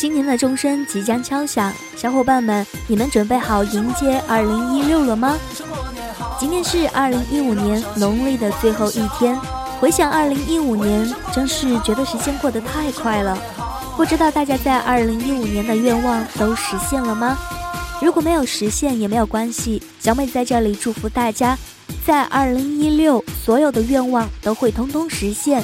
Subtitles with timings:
[0.00, 5.38] 新年的钟声即将敲响，小伙伴们，你们准备好迎接二零一六了吗？
[6.38, 9.38] 今天是二零一五年农历的最后一天，
[9.78, 13.36] 回想二零一五年，真是觉得时间过得太快了。
[13.94, 17.36] 不知道大家在二零一五年的愿望都实现了吗？
[18.00, 21.58] 如果没有实现也没有关系，小美在这里祝福大家，
[22.06, 25.62] 在二零一六所有的愿望都会通通实现。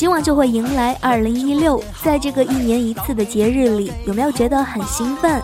[0.00, 5.38] 今晚就会迎来二零一六，在这个一年一次的节日里，有没有觉得很兴奋？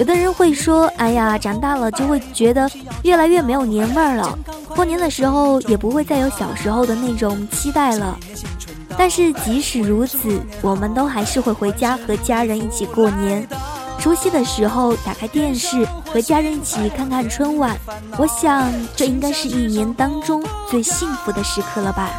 [0.00, 2.68] 有的人会说：“哎呀，长大了就会觉得
[3.04, 4.36] 越来越没有年味儿了，
[4.74, 8.18] 过年的时候也不会再有小时候的那种期待了。”
[8.98, 13.46] 但是即使如此，我们都还是会回家和家人一起过年。
[14.00, 17.76] 除夕的时候打开电视，和家人一起看看春晚，
[18.18, 22.10] 我想这应该是一年当中最幸福的时刻了吧。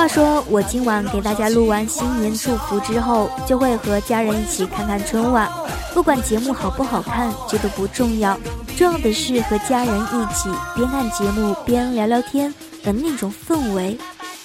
[0.00, 5.46] 话说，我今晚给大家录完新年祝福之后，就会和家人一起看看春晚。
[5.92, 8.34] 不管节目好不好看，这都不重要，
[8.78, 12.50] 重要的是和家人一起边看节目边聊聊天
[12.82, 13.98] 的那种氛围，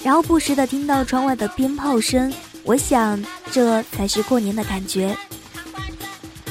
[0.03, 2.33] 然后不时的听到窗外的鞭炮声，
[2.65, 5.15] 我想这才是过年的感觉。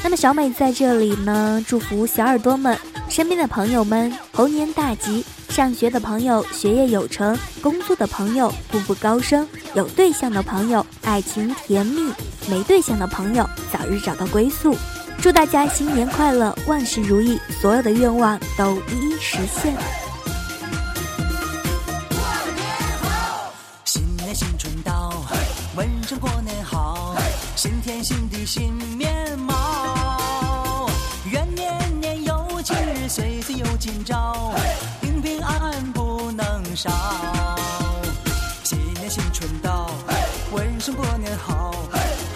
[0.02, 2.75] 那么小美在这里呢，祝福小耳朵们、
[3.10, 5.22] 身边的朋友们猴年大吉。
[5.55, 12.12] 上学的朋友学业有成，工作的朋友步步高升，有对象的朋友爱情甜蜜，
[12.48, 14.77] 没对象的朋友早日找到归宿。
[15.22, 19.77] 祝大家新年快乐，万事如意，所有的愿望都一一实现。
[23.84, 25.25] 新年新春到，
[25.77, 27.14] 问声过年好，
[27.55, 29.94] 新天新地新面貌，
[40.84, 41.72] 声过年好，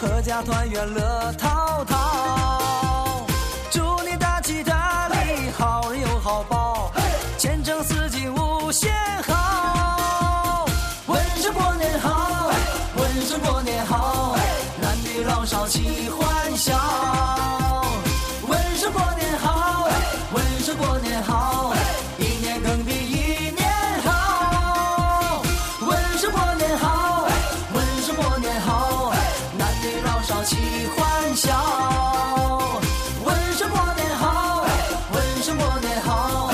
[0.01, 3.27] 阖家团圆乐淘淘。
[3.71, 6.91] 祝你大吉大利，好人有好报，
[7.37, 8.91] 前程似锦无限
[9.27, 10.67] 好。
[11.09, 12.51] 问声过年好，
[12.97, 14.35] 问声过年好，
[14.81, 16.28] 男女老少齐欢。
[30.23, 30.57] 少气
[30.97, 31.55] 欢笑，
[33.25, 34.65] 问声过年好，
[35.13, 36.51] 问声过年好。